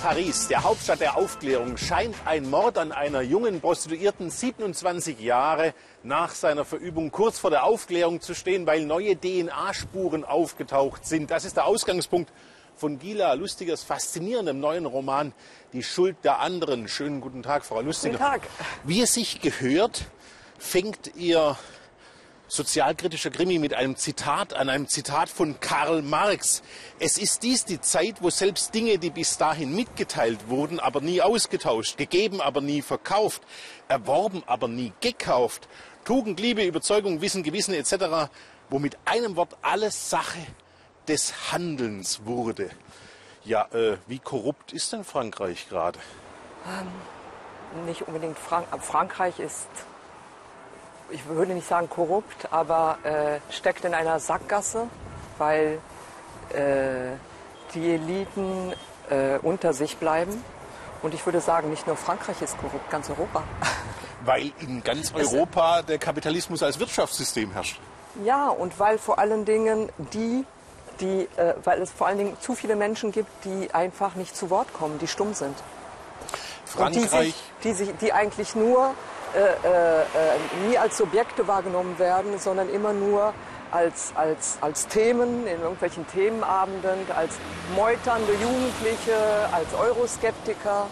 Paris, 0.00 0.48
der 0.48 0.62
Hauptstadt 0.62 1.00
der 1.00 1.16
Aufklärung, 1.16 1.78
scheint 1.78 2.14
ein 2.26 2.50
Mord 2.50 2.76
an 2.76 2.92
einer 2.92 3.22
jungen 3.22 3.62
Prostituierten 3.62 4.28
27 4.28 5.18
Jahre 5.18 5.72
nach 6.02 6.34
seiner 6.34 6.66
Verübung 6.66 7.10
kurz 7.10 7.38
vor 7.38 7.48
der 7.48 7.64
Aufklärung 7.64 8.20
zu 8.20 8.34
stehen, 8.34 8.66
weil 8.66 8.84
neue 8.84 9.18
DNA-Spuren 9.18 10.22
aufgetaucht 10.24 11.06
sind. 11.06 11.30
Das 11.30 11.46
ist 11.46 11.56
der 11.56 11.64
Ausgangspunkt 11.64 12.30
von 12.76 12.98
Gila 12.98 13.32
Lustigers 13.32 13.82
faszinierendem 13.82 14.60
neuen 14.60 14.84
Roman 14.84 15.32
Die 15.72 15.82
Schuld 15.82 16.16
der 16.24 16.40
anderen. 16.40 16.86
Schönen 16.86 17.22
guten 17.22 17.42
Tag, 17.42 17.64
Frau 17.64 17.80
Lustiger. 17.80 18.18
Guten 18.18 18.24
Tag. 18.24 18.42
Wie 18.84 19.00
es 19.00 19.14
sich 19.14 19.40
gehört, 19.40 20.04
fängt 20.58 21.16
Ihr 21.16 21.56
sozialkritischer 22.46 23.30
Krimi 23.30 23.58
mit 23.58 23.74
einem 23.74 23.96
Zitat 23.96 24.54
an, 24.54 24.68
einem 24.68 24.88
Zitat 24.88 25.28
von 25.28 25.60
Karl 25.60 26.02
Marx. 26.02 26.62
Es 26.98 27.18
ist 27.18 27.42
dies 27.42 27.64
die 27.64 27.80
Zeit, 27.80 28.22
wo 28.22 28.30
selbst 28.30 28.74
Dinge, 28.74 28.98
die 28.98 29.10
bis 29.10 29.38
dahin 29.38 29.74
mitgeteilt 29.74 30.48
wurden, 30.48 30.78
aber 30.78 31.00
nie 31.00 31.22
ausgetauscht, 31.22 31.96
gegeben, 31.96 32.40
aber 32.40 32.60
nie 32.60 32.82
verkauft, 32.82 33.42
erworben, 33.88 34.42
aber 34.46 34.68
nie 34.68 34.92
gekauft, 35.00 35.68
Tugend, 36.04 36.38
Liebe, 36.38 36.62
Überzeugung, 36.64 37.22
Wissen, 37.22 37.42
Gewissen 37.42 37.72
etc., 37.72 38.30
wo 38.68 38.78
mit 38.78 38.98
einem 39.06 39.36
Wort 39.36 39.56
alles 39.62 40.10
Sache 40.10 40.40
des 41.08 41.52
Handelns 41.52 42.24
wurde. 42.24 42.70
Ja, 43.44 43.68
äh, 43.72 43.96
wie 44.06 44.18
korrupt 44.18 44.72
ist 44.72 44.92
denn 44.92 45.04
Frankreich 45.04 45.68
gerade? 45.68 45.98
Nicht 47.86 48.02
unbedingt 48.02 48.38
Frank 48.38 48.66
Frankreich 48.82 49.38
ist, 49.38 49.68
ich 51.10 51.26
würde 51.26 51.54
nicht 51.54 51.68
sagen 51.68 51.88
korrupt, 51.88 52.52
aber 52.52 52.98
äh, 53.04 53.52
steckt 53.52 53.84
in 53.84 53.94
einer 53.94 54.20
Sackgasse, 54.20 54.88
weil 55.38 55.78
äh, 56.50 57.16
die 57.74 57.94
Eliten 57.94 58.72
äh, 59.10 59.38
unter 59.42 59.72
sich 59.72 59.96
bleiben. 59.96 60.42
Und 61.02 61.14
ich 61.14 61.24
würde 61.26 61.40
sagen, 61.40 61.70
nicht 61.70 61.86
nur 61.86 61.96
Frankreich 61.96 62.40
ist 62.40 62.56
korrupt, 62.58 62.90
ganz 62.90 63.10
Europa. 63.10 63.42
Weil 64.24 64.52
in 64.60 64.82
ganz 64.82 65.12
Europa 65.12 65.82
der 65.82 65.98
Kapitalismus 65.98 66.62
als 66.62 66.78
Wirtschaftssystem 66.78 67.52
herrscht. 67.52 67.78
Ja, 68.24 68.48
und 68.48 68.80
weil 68.80 68.96
vor 68.96 69.18
allen 69.18 69.44
Dingen 69.44 69.90
die, 70.14 70.46
die, 71.00 71.28
äh, 71.36 71.54
weil 71.62 71.82
es 71.82 71.90
vor 71.90 72.06
allen 72.06 72.16
Dingen 72.16 72.36
zu 72.40 72.54
viele 72.54 72.74
Menschen 72.74 73.12
gibt, 73.12 73.28
die 73.44 73.74
einfach 73.74 74.14
nicht 74.14 74.34
zu 74.34 74.48
Wort 74.48 74.72
kommen, 74.72 74.98
die 74.98 75.08
stumm 75.08 75.34
sind. 75.34 75.54
Und 76.76 76.94
die, 76.94 77.00
Frankreich, 77.00 77.26
sich, 77.26 77.34
die, 77.64 77.72
sich, 77.74 77.90
die 78.00 78.12
eigentlich 78.14 78.54
nur 78.54 78.94
äh, 79.34 79.38
äh, 79.38 80.02
äh, 80.02 80.04
nie 80.68 80.78
als 80.78 80.96
Subjekte 80.96 81.48
wahrgenommen 81.48 81.98
werden, 81.98 82.38
sondern 82.38 82.68
immer 82.68 82.92
nur 82.92 83.34
als, 83.72 84.12
als, 84.14 84.58
als 84.60 84.86
Themen 84.86 85.48
in 85.48 85.60
irgendwelchen 85.60 86.06
Themenabenden, 86.06 87.00
als 87.16 87.34
meuternde 87.74 88.32
Jugendliche, 88.32 89.16
als 89.50 89.74
Euroskeptiker, 89.74 90.86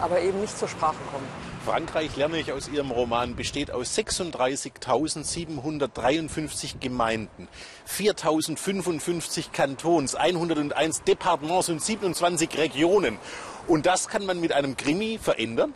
aber 0.00 0.20
eben 0.20 0.40
nicht 0.40 0.58
zur 0.58 0.66
Sprache 0.66 0.96
kommen. 1.12 1.28
Frankreich, 1.64 2.16
lerne 2.16 2.38
ich 2.38 2.50
aus 2.52 2.68
Ihrem 2.68 2.90
Roman, 2.90 3.36
besteht 3.36 3.70
aus 3.70 3.96
36.753 3.96 6.80
Gemeinden, 6.80 7.46
4.055 7.88 9.52
Kantons, 9.52 10.16
101 10.16 11.04
Departements 11.04 11.68
und 11.68 11.80
27 11.80 12.58
Regionen. 12.58 13.20
Und 13.68 13.86
das 13.86 14.08
kann 14.08 14.26
man 14.26 14.40
mit 14.40 14.50
einem 14.52 14.76
Krimi 14.76 15.20
verändern? 15.22 15.72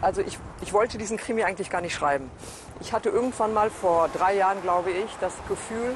Also 0.00 0.20
ich, 0.20 0.38
ich 0.60 0.72
wollte 0.72 0.98
diesen 0.98 1.16
Krimi 1.16 1.44
eigentlich 1.44 1.70
gar 1.70 1.80
nicht 1.80 1.94
schreiben. 1.94 2.30
Ich 2.80 2.92
hatte 2.92 3.08
irgendwann 3.08 3.54
mal 3.54 3.70
vor 3.70 4.08
drei 4.08 4.34
Jahren, 4.34 4.60
glaube 4.62 4.90
ich, 4.90 5.10
das 5.20 5.32
Gefühl, 5.48 5.94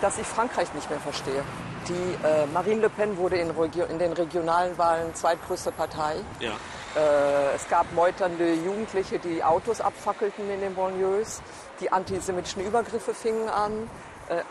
dass 0.00 0.18
ich 0.18 0.26
Frankreich 0.26 0.72
nicht 0.74 0.90
mehr 0.90 1.00
verstehe. 1.00 1.42
Die 1.88 2.26
äh, 2.26 2.46
Marine 2.52 2.82
Le 2.82 2.90
Pen 2.90 3.16
wurde 3.16 3.36
in, 3.36 3.50
Regio 3.50 3.86
in 3.86 3.98
den 3.98 4.12
regionalen 4.12 4.76
Wahlen 4.76 5.14
zweitgrößte 5.14 5.72
Partei. 5.72 6.16
Ja. 6.40 6.52
Äh, 6.96 7.54
es 7.54 7.68
gab 7.68 7.92
meuternde 7.94 8.54
Jugendliche, 8.54 9.18
die 9.18 9.42
Autos 9.42 9.80
abfackelten 9.80 10.50
in 10.50 10.60
den 10.60 10.74
Banlieues. 10.74 11.40
Die 11.80 11.90
antisemitischen 11.90 12.64
Übergriffe 12.64 13.14
fingen 13.14 13.48
an. 13.48 13.88
Äh, 14.28 14.42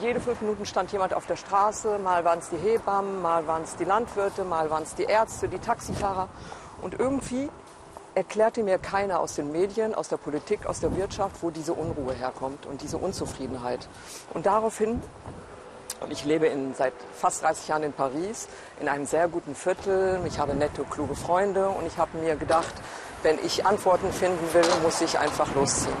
jede 0.00 0.20
fünf 0.20 0.40
Minuten 0.40 0.66
stand 0.66 0.92
jemand 0.92 1.14
auf 1.14 1.26
der 1.26 1.36
Straße. 1.36 1.98
Mal 1.98 2.24
waren 2.24 2.40
es 2.40 2.50
die 2.50 2.58
Hebammen, 2.58 3.22
mal 3.22 3.46
waren 3.46 3.62
es 3.62 3.76
die 3.76 3.84
Landwirte, 3.84 4.44
mal 4.44 4.68
waren 4.70 4.82
es 4.82 4.94
die 4.94 5.04
Ärzte, 5.04 5.48
die 5.48 5.58
Taxifahrer. 5.58 6.28
Und 6.82 6.98
irgendwie 6.98 7.48
erklärte 8.14 8.62
mir 8.62 8.78
keiner 8.78 9.20
aus 9.20 9.34
den 9.34 9.52
Medien, 9.52 9.94
aus 9.94 10.08
der 10.08 10.16
Politik, 10.16 10.66
aus 10.66 10.80
der 10.80 10.94
Wirtschaft, 10.96 11.36
wo 11.42 11.50
diese 11.50 11.72
Unruhe 11.72 12.14
herkommt 12.14 12.66
und 12.66 12.82
diese 12.82 12.98
Unzufriedenheit. 12.98 13.88
Und 14.34 14.46
daraufhin 14.46 15.02
und 16.02 16.10
ich 16.10 16.24
lebe 16.24 16.46
in, 16.46 16.74
seit 16.74 16.92
fast 17.14 17.42
30 17.42 17.68
Jahren 17.68 17.82
in 17.84 17.92
Paris, 17.92 18.48
in 18.80 18.88
einem 18.88 19.06
sehr 19.06 19.28
guten 19.28 19.54
Viertel. 19.54 20.20
Ich 20.26 20.38
habe 20.38 20.54
nette, 20.54 20.82
kluge 20.84 21.14
Freunde 21.14 21.68
und 21.68 21.86
ich 21.86 21.96
habe 21.96 22.18
mir 22.18 22.34
gedacht, 22.34 22.74
wenn 23.22 23.38
ich 23.44 23.64
Antworten 23.64 24.12
finden 24.12 24.52
will, 24.52 24.64
muss 24.82 25.00
ich 25.00 25.18
einfach 25.18 25.54
losziehen. 25.54 25.94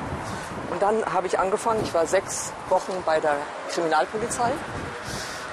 Und 0.70 0.82
dann 0.82 1.04
habe 1.12 1.26
ich 1.28 1.38
angefangen, 1.38 1.80
ich 1.84 1.94
war 1.94 2.06
sechs 2.06 2.52
Wochen 2.68 2.92
bei 3.06 3.20
der 3.20 3.36
Kriminalpolizei. 3.70 4.50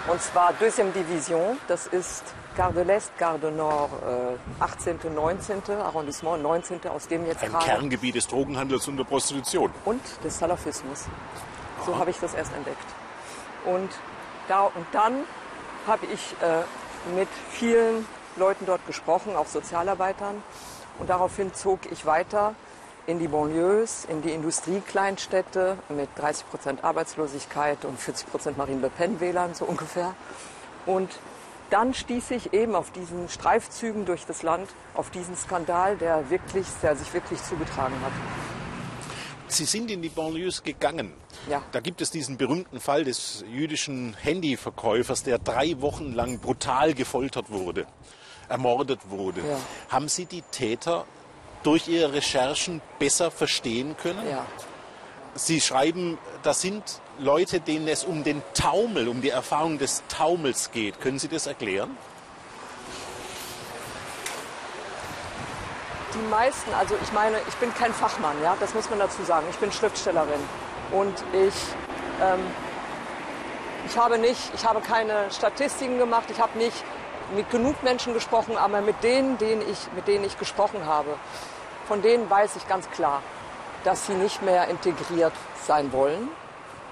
Und 0.08 0.22
zwar 0.22 0.54
Deuxième 0.60 0.92
Division, 0.94 1.60
das 1.68 1.86
ist 1.86 2.24
Gare 2.60 2.74
de 2.74 2.82
l'Est, 2.82 3.12
Gare 3.18 3.40
de 3.40 3.52
Nord, 3.52 3.90
äh, 4.06 4.62
18., 4.62 5.16
19. 5.16 5.82
Arrondissement, 5.82 6.36
19. 6.36 6.90
aus 6.90 7.08
dem 7.08 7.26
jetzt 7.26 7.42
Ein 7.42 7.52
gerade 7.52 7.64
Kerngebiet 7.64 8.16
des 8.16 8.28
Drogenhandels 8.28 8.86
und 8.90 8.98
der 8.98 9.06
Prostitution. 9.06 9.72
und 9.86 10.02
des 10.26 10.38
Salafismus. 10.38 11.06
So 11.86 11.98
habe 11.98 12.10
ich 12.10 12.20
das 12.20 12.34
erst 12.34 12.54
entdeckt. 12.54 12.84
Und, 13.64 13.90
da, 14.50 14.64
und 14.64 14.86
dann 14.92 15.24
habe 15.88 16.06
ich 16.08 16.36
äh, 16.42 17.16
mit 17.18 17.30
vielen 17.50 18.06
Leuten 18.36 18.66
dort 18.66 18.86
gesprochen, 18.86 19.38
auch 19.38 19.48
Sozialarbeitern. 19.48 20.44
Und 21.00 21.10
daraufhin 21.10 21.54
zog 21.54 21.90
ich 21.90 22.06
weiter 22.06 22.56
in 23.08 23.20
die 23.20 23.30
Banlieues, 23.30 24.04
in 24.04 24.22
die 24.22 24.32
Industriekleinstädte 24.32 25.78
mit 25.88 26.10
30 26.18 26.50
Prozent 26.50 26.84
Arbeitslosigkeit 26.84 27.86
und 27.86 27.98
40 27.98 28.30
Prozent 28.30 28.58
Marine 28.58 28.82
Le 28.82 28.90
Pen-Wählern 28.90 29.54
so 29.54 29.64
ungefähr. 29.64 30.14
Und 30.86 31.10
dann 31.70 31.94
stieß 31.94 32.32
ich 32.32 32.54
eben 32.54 32.76
auf 32.76 32.92
diesen 32.92 33.30
Streifzügen 33.30 34.06
durch 34.06 34.26
das 34.26 34.44
Land 34.44 34.70
auf 34.94 35.10
diesen 35.10 35.36
Skandal, 35.36 35.98
der, 35.98 36.30
wirklich, 36.30 36.66
der 36.82 36.96
sich 36.96 37.14
wirklich 37.14 37.42
zugetragen 37.44 37.96
hat. 38.04 38.12
Sie 39.48 39.66
sind 39.66 39.90
in 39.90 40.02
die 40.02 40.10
Banlieues 40.10 40.62
gegangen. 40.62 41.14
Ja. 41.50 41.64
Da 41.72 41.80
gibt 41.80 42.02
es 42.02 42.12
diesen 42.12 42.38
berühmten 42.38 42.80
Fall 42.80 43.04
des 43.04 43.44
jüdischen 43.52 44.14
Handyverkäufers, 44.14 45.24
der 45.24 45.40
drei 45.40 45.82
Wochen 45.82 46.14
lang 46.14 46.40
brutal 46.40 46.94
gefoltert 46.94 47.50
wurde, 47.50 47.88
ermordet 48.48 49.00
wurde. 49.10 49.42
Ja. 49.42 49.58
Haben 49.90 50.08
Sie 50.08 50.26
die 50.26 50.44
Täter 50.44 51.06
durch 51.64 51.88
Ihre 51.88 52.14
Recherchen 52.14 52.82
besser 53.00 53.32
verstehen 53.32 53.98
können? 53.98 54.28
Ja. 54.30 54.46
Sie 55.34 55.62
schreiben, 55.62 56.18
das 56.44 56.62
sind 56.62 56.84
Leute, 57.20 57.60
denen 57.60 57.88
es 57.88 58.06
um 58.06 58.24
den 58.24 58.42
Taumel, 58.54 59.10
um 59.10 59.22
die 59.22 59.30
Erfahrung 59.30 59.78
des 59.78 60.04
Taumels 60.08 60.72
geht. 60.72 61.02
Können 61.02 61.20
Sie 61.20 61.28
das 61.28 61.48
erklären? 61.48 61.98
Die 66.14 66.30
meisten, 66.30 66.74
also 66.74 66.96
ich 67.04 67.12
meine, 67.12 67.38
ich 67.48 67.56
bin 67.56 67.74
kein 67.74 67.94
Fachmann, 67.94 68.36
ja, 68.42 68.56
das 68.60 68.74
muss 68.74 68.90
man 68.90 69.00
dazu 69.00 69.22
sagen. 69.24 69.46
Ich 69.50 69.58
bin 69.58 69.72
Schriftstellerin 69.72 70.40
und 70.92 71.14
ich, 71.34 71.54
ähm, 72.22 72.40
ich 73.86 73.98
habe 73.98 74.18
nicht, 74.18 74.40
ich 74.56 74.66
habe 74.66 74.80
keine 74.82 75.30
Statistiken 75.30 75.98
gemacht, 75.98 76.26
ich 76.32 76.40
habe 76.40 76.58
nicht 76.58 76.84
mit 77.36 77.50
genug 77.52 77.84
Menschen 77.84 78.14
gesprochen, 78.14 78.58
aber 78.58 78.82
mit 78.82 79.04
denen, 79.04 79.38
denen 79.38 79.62
ich, 79.62 79.78
mit 79.94 80.08
denen 80.08 80.24
ich 80.24 80.40
gesprochen 80.40 80.86
habe, 80.86 81.16
von 81.88 82.02
denen 82.02 82.30
weiß 82.30 82.56
ich 82.56 82.68
ganz 82.68 82.90
klar, 82.90 83.22
dass 83.84 84.08
sie 84.08 84.14
nicht 84.14 84.42
mehr 84.42 84.68
integriert 84.70 85.34
sein 85.66 85.92
wollen, 85.92 86.30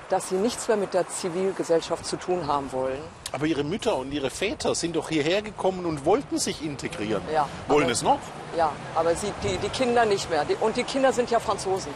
dass 0.09 0.29
sie 0.29 0.35
nichts 0.35 0.67
mehr 0.67 0.77
mit 0.77 0.93
der 0.93 1.07
Zivilgesellschaft 1.07 2.05
zu 2.05 2.15
tun 2.17 2.47
haben 2.47 2.71
wollen. 2.71 2.99
Aber 3.33 3.45
Ihre 3.45 3.63
Mütter 3.63 3.95
und 3.97 4.11
Ihre 4.13 4.29
Väter 4.29 4.73
sind 4.73 4.95
doch 4.95 5.09
hierher 5.09 5.41
gekommen 5.41 5.85
und 5.85 6.05
wollten 6.05 6.37
sich 6.37 6.63
integrieren. 6.63 7.21
Ja, 7.33 7.47
Wollen 7.67 7.83
aber- 7.83 7.91
es 7.91 8.01
noch? 8.01 8.19
Ja, 8.55 8.71
aber 8.95 9.15
sie, 9.15 9.31
die, 9.43 9.57
die 9.57 9.69
Kinder 9.69 10.05
nicht 10.05 10.29
mehr. 10.29 10.45
Die, 10.45 10.55
und 10.55 10.77
die 10.77 10.83
Kinder 10.83 11.11
sind 11.11 11.29
ja 11.29 11.39
Franzosen. 11.39 11.93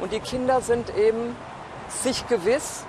Und 0.00 0.12
die 0.12 0.20
Kinder 0.20 0.60
sind 0.62 0.94
eben 0.96 1.36
sich 1.88 2.26
gewiss, 2.28 2.84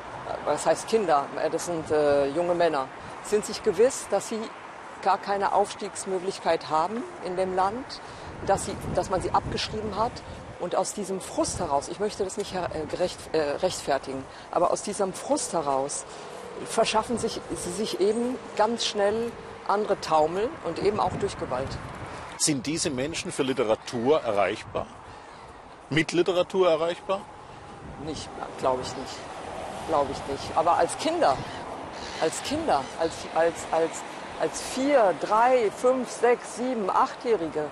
was 0.46 0.66
heißt 0.66 0.88
Kinder, 0.88 1.26
das 1.52 1.66
sind 1.66 1.90
äh, 1.92 2.28
junge 2.30 2.54
Männer, 2.56 2.88
sind 3.24 3.46
sich 3.46 3.62
gewiss, 3.64 4.08
dass 4.12 4.30
sie 4.30 4.40
gar 5.02 5.18
keine 5.18 5.54
Aufstiegsmöglichkeit 5.54 6.70
haben 6.70 7.04
in 7.26 7.36
dem 7.36 7.56
Land, 7.56 8.02
dass, 8.46 8.66
sie, 8.66 8.76
dass 8.96 9.10
man 9.10 9.22
sie 9.22 9.32
abgeschrieben 9.32 9.98
hat. 9.98 10.12
Und 10.60 10.76
aus 10.76 10.94
diesem 10.94 11.22
Frust 11.22 11.60
heraus, 11.60 11.88
ich 11.88 12.00
möchte 12.00 12.24
das 12.24 12.38
nicht 12.38 12.54
äh, 12.54 12.86
gerecht, 12.90 13.18
äh, 13.32 13.40
rechtfertigen, 13.40 14.24
aber 14.52 14.72
aus 14.72 14.84
diesem 14.84 15.14
Frust 15.14 15.54
heraus 15.54 16.06
verschaffen 16.66 17.18
sich, 17.18 17.40
sie 17.56 17.72
sich 17.72 18.02
eben 18.02 18.36
ganz 18.58 18.86
schnell 18.86 19.32
andere 19.68 20.00
Taumel 20.02 20.50
und 20.66 20.80
eben 20.80 21.00
auch 21.00 21.14
durch 21.20 21.38
Gewalt. 21.40 21.70
Sind 22.38 22.66
diese 22.66 22.90
Menschen 22.90 23.32
für 23.32 23.44
Literatur 23.44 24.22
erreichbar? 24.22 24.88
Mit 25.90 26.12
Literatur 26.12 26.70
erreichbar? 26.70 27.22
Nicht, 28.06 28.30
glaube 28.60 28.82
ich 28.82 28.96
nicht. 28.98 29.16
Glaube 29.88 30.12
ich 30.12 30.32
nicht. 30.32 30.58
Aber 30.58 30.78
als 30.78 30.98
Kinder, 30.98 31.38
als 32.22 32.42
Kinder, 32.44 32.84
als, 33.00 33.14
als, 33.34 33.56
als, 33.72 33.92
als 34.40 34.62
vier, 34.62 35.14
drei, 35.20 35.72
fünf, 35.72 36.10
sechs, 36.10 36.58
sieben, 36.58 36.90
achtjährige. 36.90 37.66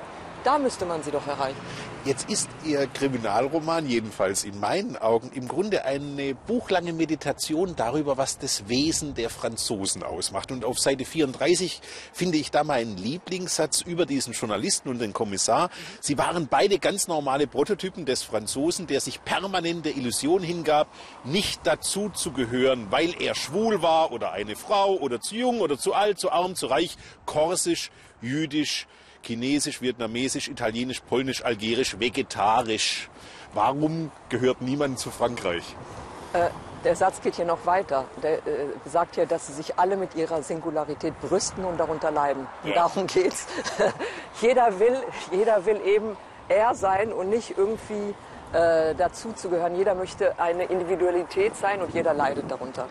Da 0.47 0.57
müsste 0.57 0.85
man 0.85 1.03
sie 1.03 1.11
doch 1.11 1.27
erreichen. 1.27 1.59
Jetzt 2.05 2.29
ist 2.29 2.47
Ihr 2.63 2.87
Kriminalroman, 2.87 3.85
jedenfalls 3.85 4.45
in 4.45 4.61
meinen 4.61 4.95
Augen, 4.95 5.29
im 5.33 5.45
Grunde 5.45 5.83
eine 5.83 6.35
buchlange 6.35 6.93
Meditation 6.93 7.75
darüber, 7.75 8.15
was 8.15 8.37
das 8.37 8.69
Wesen 8.69 9.13
der 9.13 9.29
Franzosen 9.29 10.03
ausmacht. 10.03 10.53
Und 10.53 10.63
auf 10.63 10.79
Seite 10.79 11.03
34 11.03 11.81
finde 12.13 12.37
ich 12.37 12.49
da 12.49 12.63
meinen 12.63 12.95
Lieblingssatz 12.95 13.81
über 13.81 14.05
diesen 14.05 14.31
Journalisten 14.31 14.87
und 14.87 14.99
den 14.99 15.11
Kommissar. 15.11 15.69
Sie 15.99 16.17
waren 16.17 16.47
beide 16.47 16.79
ganz 16.79 17.09
normale 17.09 17.45
Prototypen 17.45 18.05
des 18.05 18.23
Franzosen, 18.23 18.87
der 18.87 19.01
sich 19.01 19.25
permanent 19.25 19.85
der 19.85 19.97
Illusion 19.97 20.43
hingab, 20.43 20.87
nicht 21.25 21.59
dazu 21.65 22.07
zu 22.07 22.31
gehören, 22.31 22.87
weil 22.89 23.21
er 23.21 23.35
schwul 23.35 23.81
war 23.81 24.13
oder 24.13 24.31
eine 24.31 24.55
Frau 24.55 24.95
oder 24.95 25.19
zu 25.19 25.35
jung 25.35 25.59
oder 25.59 25.77
zu 25.77 25.93
alt, 25.93 26.19
zu 26.19 26.31
arm, 26.31 26.55
zu 26.55 26.67
reich, 26.67 26.95
korsisch, 27.25 27.91
jüdisch, 28.21 28.87
Chinesisch, 29.23 29.81
Vietnamesisch, 29.81 30.47
Italienisch, 30.47 31.01
Polnisch, 31.01 31.43
Algerisch, 31.43 31.99
Vegetarisch. 31.99 33.09
Warum 33.53 34.11
gehört 34.29 34.61
niemand 34.61 34.99
zu 34.99 35.09
Frankreich? 35.11 35.75
Äh, 36.33 36.49
der 36.83 36.95
Satz 36.95 37.21
geht 37.21 37.35
hier 37.35 37.45
noch 37.45 37.65
weiter. 37.65 38.05
Der 38.21 38.33
äh, 38.33 38.39
sagt 38.85 39.17
ja, 39.17 39.25
dass 39.25 39.47
sie 39.47 39.53
sich 39.53 39.77
alle 39.79 39.97
mit 39.97 40.15
ihrer 40.15 40.43
Singularität 40.43 41.19
brüsten 41.21 41.65
und 41.65 41.77
darunter 41.79 42.11
leiden. 42.11 42.45
Und 42.63 42.69
Ja. 42.69 42.75
darum 42.75 43.07
geht's. 43.07 43.47
jeder, 44.41 44.79
will, 44.79 44.97
jeder 45.31 45.65
will 45.65 45.81
eben 45.85 46.15
er 46.49 46.75
sein 46.75 47.11
und 47.11 47.29
nicht 47.29 47.57
irgendwie 47.57 48.13
äh, 48.53 48.95
dazu 48.95 49.33
zu 49.33 49.49
gehören. 49.49 49.75
Jeder 49.75 49.95
möchte 49.95 50.39
eine 50.39 50.65
Individualität 50.65 51.55
sein 51.55 51.81
und 51.81 51.93
jeder 51.93 52.13
leidet 52.13 52.49
darunter. 52.49 52.87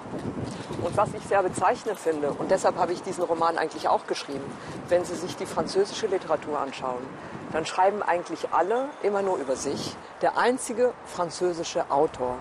Und 0.82 0.96
was 0.96 1.14
ich 1.14 1.22
sehr 1.22 1.42
bezeichnend 1.42 1.98
finde, 1.98 2.32
und 2.32 2.50
deshalb 2.50 2.76
habe 2.76 2.92
ich 2.92 3.02
diesen 3.02 3.24
Roman 3.24 3.56
eigentlich 3.56 3.88
auch 3.88 4.06
geschrieben, 4.06 4.44
wenn 4.88 5.04
Sie 5.04 5.14
sich 5.14 5.36
die 5.36 5.46
französische 5.46 6.06
Literatur 6.06 6.58
anschauen, 6.58 7.02
dann 7.52 7.64
schreiben 7.64 8.02
eigentlich 8.02 8.52
alle 8.52 8.88
immer 9.02 9.22
nur 9.22 9.38
über 9.38 9.56
sich. 9.56 9.96
Der 10.20 10.36
einzige 10.36 10.92
französische 11.06 11.90
Autor, 11.90 12.36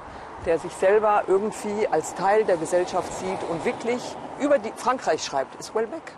der 0.45 0.59
sich 0.59 0.73
selber 0.73 1.23
irgendwie 1.27 1.87
als 1.87 2.15
Teil 2.15 2.43
der 2.43 2.57
Gesellschaft 2.57 3.11
sieht 3.13 3.39
und 3.49 3.63
wirklich 3.65 4.01
über 4.39 4.59
die 4.59 4.73
Frankreich 4.75 5.23
schreibt, 5.23 5.59
ist 5.59 5.73
Welbeck. 5.73 6.13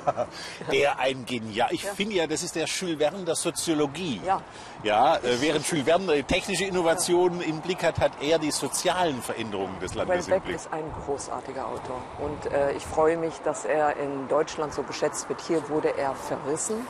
Der 0.72 0.98
ein 0.98 1.24
genial. 1.24 1.68
Ich 1.72 1.84
finde 1.84 2.16
ja, 2.16 2.26
das 2.26 2.42
ist 2.42 2.54
der 2.54 2.66
Jules 2.66 2.98
Verne 2.98 3.24
der 3.24 3.34
Soziologie. 3.34 4.20
Ja. 4.24 4.40
Ja, 4.82 5.16
äh, 5.16 5.40
während 5.40 5.66
Jules 5.66 5.84
Verne 5.84 6.24
technische 6.24 6.64
Innovationen 6.64 7.40
im 7.40 7.60
Blick 7.60 7.82
hat, 7.82 7.98
hat 7.98 8.12
er 8.20 8.38
die 8.38 8.50
sozialen 8.50 9.22
Veränderungen 9.22 9.78
des 9.80 9.94
Landes 9.94 10.26
im 10.26 10.32
Welbeck 10.32 10.44
Blick. 10.44 10.56
ist 10.56 10.72
ein 10.72 10.84
großartiger 11.04 11.66
Autor 11.66 12.02
und 12.20 12.52
äh, 12.52 12.72
ich 12.72 12.84
freue 12.84 13.16
mich, 13.16 13.34
dass 13.44 13.64
er 13.64 13.96
in 13.96 14.28
Deutschland 14.28 14.74
so 14.74 14.82
geschätzt 14.82 15.28
wird. 15.28 15.40
Hier 15.40 15.68
wurde 15.68 15.96
er 15.96 16.14
verrissen. 16.14 16.86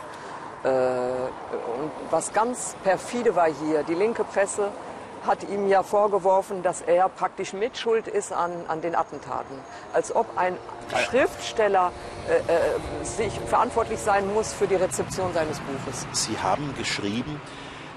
Äh, 0.64 0.68
und 0.68 1.90
was 2.10 2.32
ganz 2.32 2.74
perfide 2.82 3.36
war 3.36 3.48
hier, 3.48 3.82
die 3.84 3.94
linke 3.94 4.24
Presse 4.24 4.70
hat 5.26 5.48
ihm 5.48 5.68
ja 5.68 5.82
vorgeworfen, 5.82 6.62
dass 6.62 6.80
er 6.82 7.08
praktisch 7.08 7.52
mitschuld 7.52 8.08
ist 8.08 8.32
an, 8.32 8.52
an 8.68 8.80
den 8.80 8.94
Attentaten. 8.94 9.56
Als 9.92 10.14
ob 10.14 10.26
ein 10.36 10.56
Schriftsteller 11.08 11.92
äh, 12.28 12.36
äh, 12.36 13.04
sich 13.04 13.32
verantwortlich 13.46 13.98
sein 13.98 14.32
muss 14.32 14.52
für 14.52 14.66
die 14.66 14.76
Rezeption 14.76 15.32
seines 15.34 15.58
Buches. 15.60 16.06
Sie 16.12 16.38
haben 16.38 16.74
geschrieben, 16.76 17.40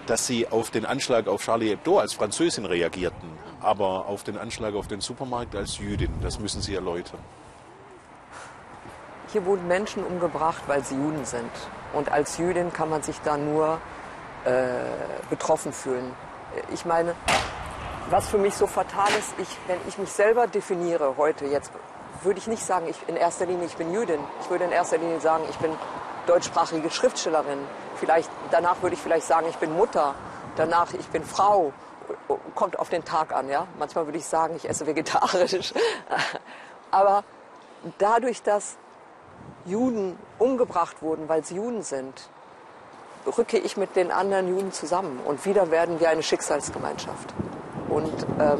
dass 0.07 0.25
Sie 0.25 0.47
auf 0.47 0.71
den 0.71 0.85
Anschlag 0.85 1.27
auf 1.27 1.43
Charlie 1.43 1.69
Hebdo 1.69 1.99
als 1.99 2.13
Französin 2.13 2.65
reagierten, 2.65 3.29
aber 3.61 4.07
auf 4.07 4.23
den 4.23 4.37
Anschlag 4.37 4.73
auf 4.73 4.87
den 4.87 5.01
Supermarkt 5.01 5.55
als 5.55 5.77
Jüdin. 5.77 6.11
Das 6.21 6.39
müssen 6.39 6.61
Sie 6.61 6.73
erläutern. 6.73 7.19
Hier 9.31 9.45
wurden 9.45 9.67
Menschen 9.67 10.03
umgebracht, 10.03 10.63
weil 10.65 10.83
sie 10.83 10.95
Juden 10.95 11.23
sind. 11.23 11.51
Und 11.93 12.11
als 12.11 12.39
Jüdin 12.39 12.73
kann 12.73 12.89
man 12.89 13.03
sich 13.03 13.19
da 13.23 13.37
nur 13.37 13.79
äh, 14.43 14.49
betroffen 15.29 15.71
fühlen. 15.71 16.11
Ich 16.73 16.85
meine, 16.85 17.15
was 18.09 18.27
für 18.27 18.37
mich 18.37 18.55
so 18.55 18.67
fatal 18.67 19.09
ist, 19.19 19.33
ich, 19.37 19.47
wenn 19.67 19.77
ich 19.87 19.97
mich 19.97 20.11
selber 20.11 20.47
definiere 20.47 21.15
heute, 21.17 21.45
jetzt 21.45 21.71
würde 22.23 22.39
ich 22.39 22.47
nicht 22.47 22.63
sagen, 22.63 22.87
ich 22.87 22.97
in 23.07 23.15
erster 23.15 23.45
Linie 23.45 23.65
ich 23.65 23.77
bin 23.77 23.93
Jüdin. 23.93 24.19
Ich 24.41 24.49
würde 24.49 24.65
in 24.65 24.71
erster 24.71 24.97
Linie 24.97 25.19
sagen, 25.19 25.43
ich 25.49 25.57
bin 25.57 25.71
deutschsprachige 26.27 26.89
Schriftstellerin. 26.89 27.59
Vielleicht, 27.95 28.29
danach 28.51 28.81
würde 28.81 28.95
ich 28.95 29.01
vielleicht 29.01 29.27
sagen, 29.27 29.47
ich 29.49 29.57
bin 29.57 29.75
Mutter. 29.75 30.15
Danach, 30.55 30.93
ich 30.93 31.07
bin 31.07 31.23
Frau. 31.23 31.73
Kommt 32.55 32.79
auf 32.79 32.89
den 32.89 33.05
Tag 33.05 33.33
an, 33.33 33.49
ja. 33.49 33.67
Manchmal 33.77 34.05
würde 34.05 34.17
ich 34.17 34.25
sagen, 34.25 34.55
ich 34.55 34.67
esse 34.67 34.87
vegetarisch. 34.87 35.73
Aber 36.91 37.23
dadurch, 37.99 38.41
dass 38.41 38.77
Juden 39.65 40.17
umgebracht 40.39 41.01
wurden, 41.01 41.29
weil 41.29 41.43
sie 41.43 41.55
Juden 41.55 41.83
sind, 41.83 42.29
rücke 43.37 43.57
ich 43.57 43.77
mit 43.77 43.95
den 43.95 44.11
anderen 44.11 44.47
Juden 44.47 44.71
zusammen 44.71 45.19
und 45.25 45.45
wieder 45.45 45.71
werden 45.71 45.99
wir 45.99 46.09
eine 46.09 46.23
Schicksalsgemeinschaft. 46.23 47.33
Und 47.89 48.11
ähm, 48.39 48.59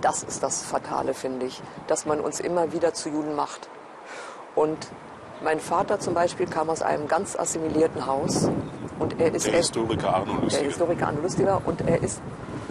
das 0.00 0.22
ist 0.22 0.42
das 0.42 0.62
Fatale, 0.62 1.14
finde 1.14 1.46
ich, 1.46 1.62
dass 1.86 2.06
man 2.06 2.20
uns 2.20 2.40
immer 2.40 2.72
wieder 2.72 2.94
zu 2.94 3.08
Juden 3.08 3.34
macht. 3.34 3.68
Und 4.54 4.88
mein 5.42 5.60
Vater 5.60 5.98
zum 5.98 6.14
Beispiel 6.14 6.46
kam 6.46 6.70
aus 6.70 6.82
einem 6.82 7.08
ganz 7.08 7.36
assimilierten 7.38 8.06
Haus 8.06 8.48
und 8.98 9.20
er 9.20 9.34
ist 9.34 9.46
Der 9.46 9.54
Historiker 9.54 10.14
Arno 10.14 10.32
der 10.34 10.42
Lustiger. 10.42 10.64
Historiker 10.64 11.06
Arno 11.08 11.20
Lustiger 11.20 11.60
und 11.66 11.80
er 11.86 12.02
ist 12.02 12.20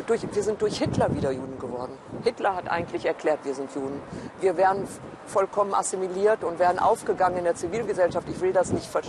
durch, 0.08 0.22
wir 0.32 0.44
sind 0.44 0.62
durch 0.62 0.78
Hitler 0.78 1.14
wieder 1.16 1.32
Juden 1.32 1.58
geworden. 1.60 1.94
Hitler 2.24 2.56
hat 2.56 2.70
eigentlich 2.70 3.06
erklärt, 3.06 3.40
wir 3.44 3.54
sind 3.56 3.74
Juden. 3.74 4.02
Wir 4.40 4.56
wären 4.58 4.88
vollkommen 5.26 5.74
assimiliert 5.74 6.44
und 6.44 6.60
wären 6.60 6.78
aufgegangen 6.80 7.38
in 7.38 7.44
der 7.44 7.56
Zivilgesellschaft. 7.56 8.28
Ich 8.30 8.40
will 8.42 8.54
das 8.54 8.72
nicht, 8.72 8.86
ver- 8.86 9.02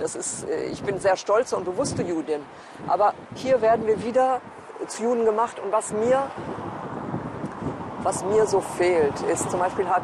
das 0.00 0.14
ist, 0.14 0.48
äh, 0.48 0.64
ich 0.64 0.82
bin 0.82 0.98
sehr 0.98 1.16
stolze 1.16 1.56
und 1.56 1.64
bewusste 1.64 2.02
Judin. 2.02 2.44
Aber 2.86 3.14
hier 3.34 3.60
werden 3.60 3.86
wir 3.86 4.02
wieder 4.02 4.40
zu 4.86 5.04
Juden 5.04 5.24
gemacht 5.24 5.60
und 5.60 5.70
was 5.72 5.92
mir, 5.92 6.30
was 8.02 8.24
mir 8.24 8.46
so 8.46 8.60
fehlt, 8.60 9.20
ist 9.22 9.50
zum 9.50 9.60
Beispiel 9.60 9.88
hat 9.88 10.02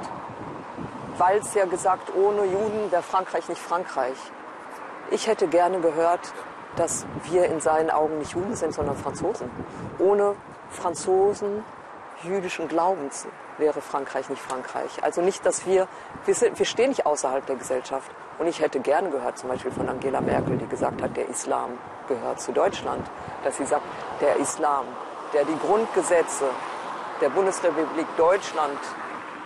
Walz 1.19 1.55
ja 1.55 1.65
gesagt, 1.65 2.15
ohne 2.15 2.45
Juden 2.45 2.91
wäre 2.91 3.03
Frankreich 3.03 3.49
nicht 3.49 3.61
Frankreich. 3.61 4.17
Ich 5.11 5.27
hätte 5.27 5.49
gerne 5.49 5.81
gehört, 5.81 6.33
dass 6.77 7.07
wir 7.31 7.47
in 7.47 7.61
seinen 7.61 7.91
Augen 7.91 8.19
nicht 8.19 8.33
Juden 8.33 8.55
sind, 8.55 8.75
sondern 8.75 8.97
Franzosen. 8.97 9.51
Ohne 9.99 10.35
Franzosen 10.69 11.65
jüdischen 12.23 12.69
Glaubens 12.69 13.27
wäre 13.59 13.81
Frankreich 13.81 14.29
nicht 14.29 14.41
Frankreich. 14.41 15.03
Also 15.03 15.23
nicht, 15.23 15.45
dass 15.47 15.67
wir, 15.67 15.89
wir, 16.25 16.35
sind, 16.35 16.59
wir 16.59 16.67
stehen 16.67 16.91
nicht 16.91 17.07
außerhalb 17.07 17.45
der 17.47 17.57
Gesellschaft. 17.57 18.11
Und 18.39 18.47
ich 18.47 18.61
hätte 18.61 18.81
gerne 18.81 19.11
gehört, 19.11 19.39
zum 19.39 19.49
Beispiel 19.49 19.71
von 19.71 19.89
Angela 19.89 20.21
Merkel, 20.21 20.59
die 20.59 20.67
gesagt 20.67 21.01
hat, 21.03 21.17
der 21.17 21.29
Islam 21.29 21.79
gehört 22.09 22.41
zu 22.41 22.53
Deutschland. 22.53 23.07
Dass 23.45 23.57
sie 23.57 23.65
sagt, 23.65 23.85
der 24.21 24.37
Islam, 24.37 24.85
der 25.33 25.45
die 25.45 25.57
Grundgesetze 25.59 26.45
der 27.21 27.31
Bundesrepublik 27.31 28.07
Deutschland 28.17 28.79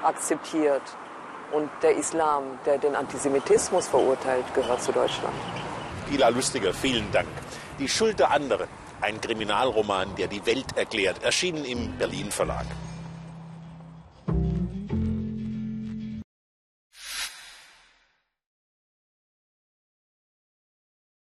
akzeptiert 0.03 0.83
und 1.53 1.71
der 1.83 1.97
Islam, 1.97 2.59
der 2.67 2.79
den 2.79 2.97
Antisemitismus 2.97 3.87
verurteilt, 3.87 4.45
gehört 4.55 4.83
zu 4.83 4.93
Deutschland. 4.93 5.35
Gila 6.11 6.29
Lustiger, 6.29 6.73
vielen 6.73 7.11
Dank. 7.13 7.29
Die 7.79 7.89
Schuld 7.89 8.19
der 8.19 8.31
anderen. 8.31 8.69
Ein 9.01 9.21
Kriminalroman, 9.21 10.15
der 10.17 10.27
die 10.27 10.45
Welt 10.45 10.77
erklärt, 10.77 11.23
erschienen 11.23 11.65
im 11.65 11.97
Berlin 11.97 12.31
Verlag. 12.31 12.67